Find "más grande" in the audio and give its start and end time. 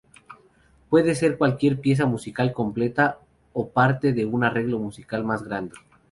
5.23-5.75